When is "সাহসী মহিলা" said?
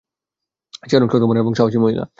1.53-2.03